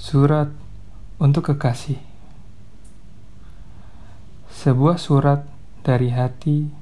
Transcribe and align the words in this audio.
Surat 0.00 0.48
untuk 1.20 1.52
kekasih. 1.52 2.00
Sebuah 4.48 4.96
surat 4.96 5.44
dari 5.84 6.08
hati 6.08 6.72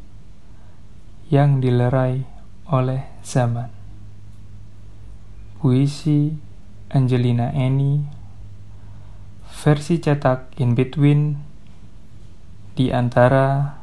yang 1.26 1.58
dilerai 1.58 2.22
oleh 2.70 3.10
zaman. 3.26 3.74
Puisi 5.58 6.30
Angelina 6.94 7.50
Eni 7.50 8.06
versi 9.50 9.98
cetak 9.98 10.54
in 10.62 10.78
between 10.78 11.42
di 12.78 12.94
antara 12.94 13.82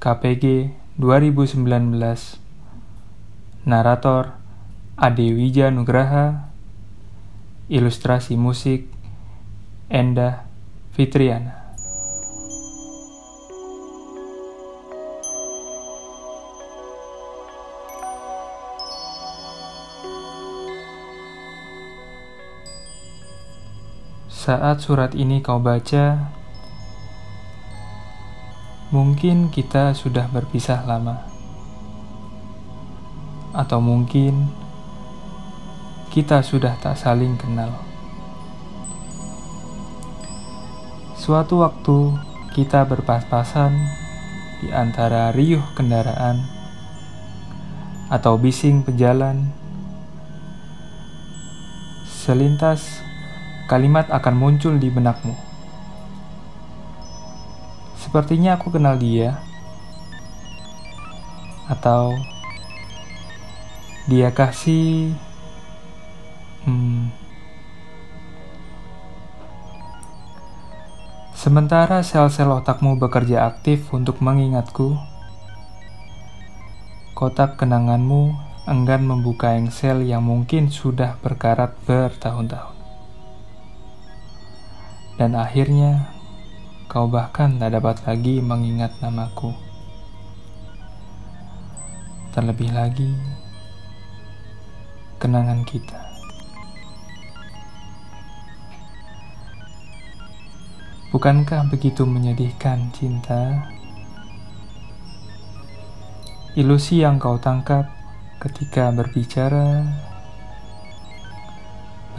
KPG 0.00 0.72
2019 0.96 1.68
Narator 3.68 4.40
Ade 4.96 5.28
Nugraha 5.68 6.55
Ilustrasi 7.66 8.38
musik 8.38 8.86
Endah 9.90 10.46
Fitriana. 10.94 11.74
Saat 24.30 24.86
surat 24.86 25.18
ini 25.18 25.42
kau 25.42 25.58
baca, 25.58 26.30
mungkin 28.94 29.50
kita 29.50 29.90
sudah 29.90 30.30
berpisah 30.30 30.86
lama, 30.86 31.26
atau 33.50 33.82
mungkin 33.82 34.65
kita 36.10 36.40
sudah 36.40 36.78
tak 36.78 36.94
saling 36.96 37.34
kenal. 37.38 37.74
Suatu 41.16 41.66
waktu 41.66 42.14
kita 42.54 42.86
berpas-pasan 42.86 43.74
di 44.62 44.70
antara 44.72 45.34
riuh 45.34 45.64
kendaraan 45.74 46.46
atau 48.06 48.38
bising 48.38 48.86
pejalan. 48.86 49.50
Selintas 52.06 53.02
kalimat 53.66 54.06
akan 54.10 54.34
muncul 54.34 54.78
di 54.78 54.90
benakmu. 54.90 55.34
Sepertinya 57.98 58.54
aku 58.54 58.70
kenal 58.70 58.94
dia. 58.98 59.42
Atau 61.66 62.14
dia 64.06 64.30
kasih 64.30 65.10
Hmm. 66.66 67.14
Sementara 71.30 72.02
sel-sel 72.02 72.50
otakmu 72.50 72.98
bekerja 72.98 73.46
aktif 73.46 73.94
untuk 73.94 74.18
mengingatku, 74.18 74.98
kotak 77.14 77.54
kenanganmu 77.54 78.34
enggan 78.66 79.06
membuka 79.06 79.54
engsel 79.54 80.02
yang 80.02 80.26
mungkin 80.26 80.74
sudah 80.74 81.22
berkarat 81.22 81.78
bertahun-tahun. 81.86 82.74
Dan 85.14 85.38
akhirnya, 85.38 86.10
kau 86.90 87.06
bahkan 87.06 87.62
tak 87.62 87.78
dapat 87.78 88.02
lagi 88.10 88.42
mengingat 88.42 88.90
namaku. 88.98 89.54
Terlebih 92.34 92.74
lagi, 92.74 93.14
kenangan 95.22 95.62
kita. 95.62 96.05
Bukankah 101.16 101.72
begitu 101.72 102.04
menyedihkan 102.04 102.92
cinta? 102.92 103.72
Ilusi 106.52 107.00
yang 107.00 107.16
kau 107.16 107.40
tangkap 107.40 107.88
ketika 108.36 108.92
berbicara, 108.92 109.96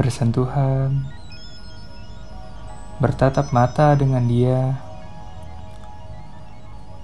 bersentuhan, 0.01 1.05
bertatap 2.97 3.53
mata 3.53 3.93
dengan 3.93 4.25
dia, 4.25 4.81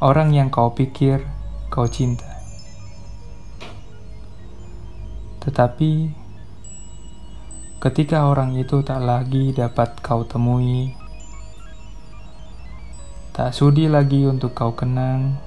orang 0.02 0.34
yang 0.34 0.50
kau 0.50 0.74
pikir 0.74 1.22
kau 1.70 1.86
cinta. 1.86 2.26
Tetapi 5.46 6.10
ketika 7.78 8.26
orang 8.26 8.58
itu 8.58 8.82
tak 8.82 8.98
lagi 8.98 9.54
dapat 9.54 9.94
kau 10.02 10.26
temui, 10.26 11.03
Tak 13.34 13.50
sudi 13.50 13.90
lagi 13.90 14.30
untuk 14.30 14.54
kau 14.54 14.78
kenang. 14.78 15.42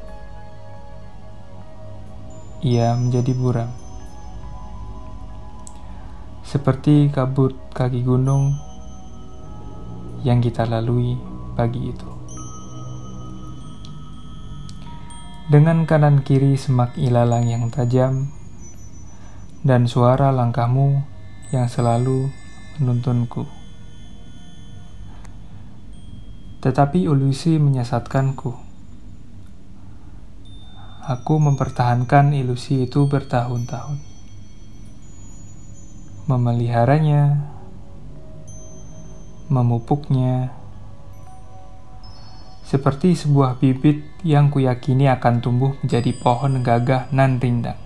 Ia 2.66 2.98
menjadi 2.98 3.30
buram. 3.30 3.70
Seperti 6.42 7.06
kabut 7.14 7.54
kaki 7.70 8.02
gunung 8.02 8.58
yang 10.26 10.42
kita 10.42 10.66
lalui 10.66 11.14
pagi 11.54 11.94
itu. 11.94 12.10
Dengan 15.46 15.86
kanan 15.86 16.26
kiri 16.26 16.58
semak 16.58 16.98
ilalang 16.98 17.46
yang 17.46 17.70
tajam 17.70 18.34
dan 19.62 19.86
suara 19.86 20.34
langkahmu 20.34 21.06
yang 21.54 21.70
selalu 21.70 22.34
menuntunku. 22.82 23.65
Tetapi 26.64 27.04
ilusi 27.04 27.60
menyesatkanku. 27.60 28.52
Aku 31.06 31.34
mempertahankan 31.38 32.34
ilusi 32.34 32.90
itu 32.90 33.06
bertahun-tahun. 33.06 34.02
Memeliharanya, 36.26 37.46
memupuknya, 39.46 40.50
seperti 42.66 43.14
sebuah 43.14 43.62
bibit 43.62 44.02
yang 44.26 44.50
kuyakini 44.50 45.06
akan 45.06 45.38
tumbuh 45.38 45.78
menjadi 45.78 46.10
pohon 46.18 46.66
gagah 46.66 47.06
nan 47.14 47.38
rindang. 47.38 47.78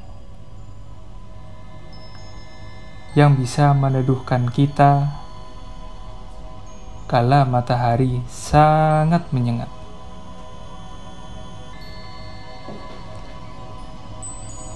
Yang 3.12 3.44
bisa 3.44 3.76
meneduhkan 3.76 4.48
kita 4.48 5.19
kala 7.10 7.42
matahari 7.42 8.22
sangat 8.30 9.26
menyengat. 9.34 9.66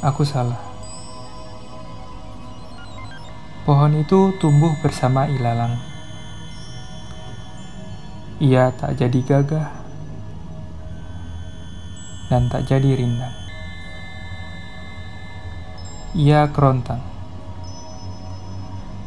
Aku 0.03 0.27
salah. 0.27 0.59
Pohon 3.63 4.03
itu 4.03 4.35
tumbuh 4.43 4.75
bersama 4.83 5.31
ilalang. 5.31 5.79
Ia 8.43 8.75
tak 8.75 8.99
jadi 8.99 9.21
gagah 9.23 9.71
dan 12.35 12.51
tak 12.51 12.67
jadi 12.67 12.99
rindang. 12.99 13.31
Ia 16.19 16.51
kerontang, 16.51 16.99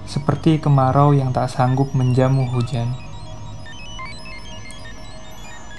seperti 0.08 0.64
kemarau 0.64 1.12
yang 1.12 1.36
tak 1.36 1.52
sanggup 1.52 1.92
menjamu 1.92 2.48
hujan. 2.56 3.07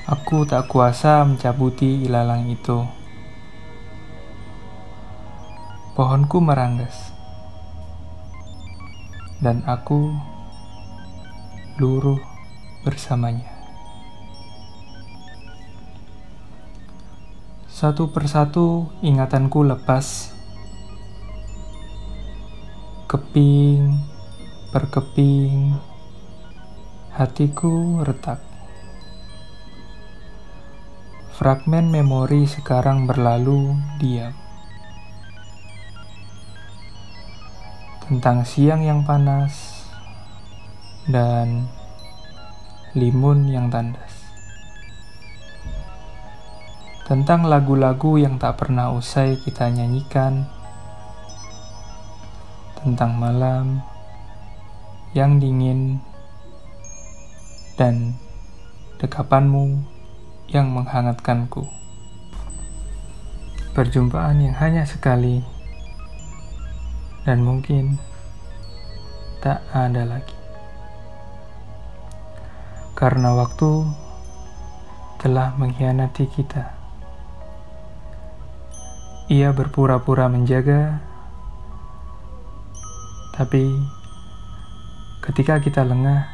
Aku 0.09 0.49
tak 0.49 0.73
kuasa 0.73 1.21
mencabuti 1.21 2.09
ilalang 2.09 2.49
itu. 2.49 2.81
Pohonku 5.93 6.41
meranggas, 6.41 7.13
dan 9.45 9.61
aku 9.69 10.17
luruh 11.77 12.17
bersamanya. 12.89 13.53
Satu 17.69 18.09
persatu 18.09 18.89
ingatanku 19.05 19.61
lepas, 19.61 20.33
keping 23.13 23.93
per 24.73 24.89
keping, 24.89 25.77
hatiku 27.13 28.01
retak. 28.09 28.48
Fragmen 31.39 31.95
memori 31.95 32.51
sekarang 32.51 33.07
berlalu 33.07 33.79
diam. 34.03 34.35
Tentang 38.03 38.43
siang 38.43 38.83
yang 38.83 39.07
panas 39.07 39.87
dan 41.07 41.71
limun 42.99 43.47
yang 43.47 43.71
tandas. 43.71 44.35
Tentang 47.07 47.47
lagu-lagu 47.47 48.19
yang 48.19 48.43
tak 48.43 48.59
pernah 48.59 48.91
usai 48.91 49.39
kita 49.39 49.71
nyanyikan. 49.71 50.43
Tentang 52.83 53.15
malam 53.15 53.87
yang 55.15 55.39
dingin 55.39 56.03
dan 57.79 58.19
dekapanmu 58.99 59.98
yang 60.49 60.73
menghangatkanku. 60.73 61.69
Perjumpaan 63.77 64.41
yang 64.41 64.57
hanya 64.57 64.89
sekali 64.89 65.45
dan 67.29 67.45
mungkin 67.45 68.01
tak 69.45 69.61
ada 69.77 70.09
lagi. 70.09 70.35
Karena 72.97 73.37
waktu 73.37 73.87
telah 75.21 75.55
mengkhianati 75.61 76.25
kita. 76.31 76.79
Ia 79.29 79.53
berpura-pura 79.53 80.25
menjaga, 80.33 81.05
tapi 83.37 83.77
ketika 85.21 85.61
kita 85.61 85.85
lengah, 85.85 86.25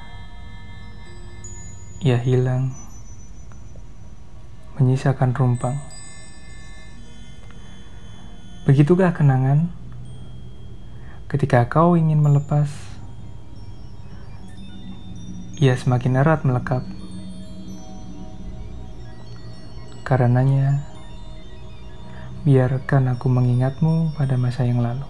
ia 1.99 2.23
hilang, 2.23 2.84
menyisakan 4.75 5.31
rumpang. 5.31 5.79
Begitukah 8.67 9.15
kenangan 9.15 9.71
ketika 11.31 11.69
kau 11.71 11.95
ingin 11.95 12.19
melepas, 12.19 12.67
ia 15.63 15.79
semakin 15.79 16.19
erat 16.19 16.43
melekat. 16.43 16.83
Karenanya, 20.03 20.83
biarkan 22.43 23.15
aku 23.15 23.31
mengingatmu 23.31 24.13
pada 24.19 24.35
masa 24.35 24.67
yang 24.67 24.83
lalu. 24.83 25.07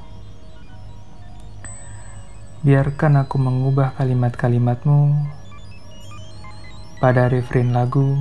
Biarkan 2.64 3.20
aku 3.24 3.36
mengubah 3.40 3.96
kalimat-kalimatmu 3.96 5.14
pada 7.00 7.28
refrain 7.28 7.72
lagu 7.72 8.16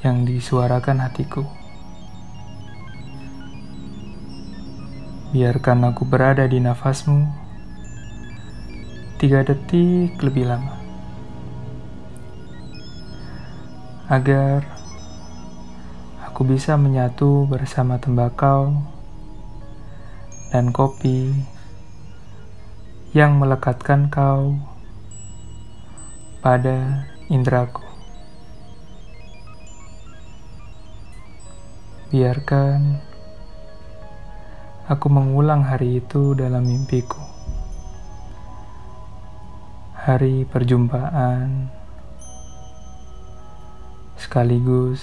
yang 0.00 0.24
disuarakan 0.24 1.04
hatiku. 1.04 1.44
Biarkan 5.30 5.92
aku 5.92 6.08
berada 6.08 6.48
di 6.48 6.58
nafasmu 6.58 7.28
tiga 9.20 9.44
detik 9.44 10.16
lebih 10.24 10.48
lama. 10.48 10.74
Agar 14.08 14.64
aku 16.24 16.42
bisa 16.48 16.80
menyatu 16.80 17.44
bersama 17.44 18.00
tembakau 18.00 18.80
dan 20.50 20.72
kopi 20.72 21.30
yang 23.12 23.36
melekatkan 23.36 24.08
kau 24.08 24.56
pada 26.40 27.06
indraku. 27.28 27.89
Biarkan 32.10 32.98
aku 34.90 35.06
mengulang 35.06 35.62
hari 35.62 36.02
itu 36.02 36.34
dalam 36.34 36.66
mimpiku. 36.66 37.22
Hari 39.94 40.42
perjumpaan 40.50 41.70
sekaligus 44.18 44.98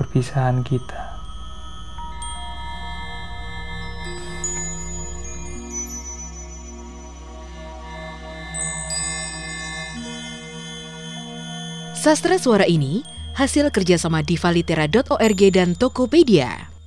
perpisahan 0.00 0.64
kita. 0.64 1.20
Sastra 11.92 12.40
suara 12.40 12.64
ini 12.64 13.17
hasil 13.38 13.70
kerjasama 13.70 14.26
divalitera.org 14.26 15.40
dan 15.54 15.78
Tokopedia. 15.78 16.77